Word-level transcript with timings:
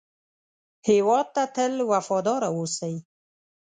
هېواد 0.89 1.27
ته 1.35 1.43
تل 1.55 1.73
وفاداره 1.91 2.47
اوسئ 2.57 2.95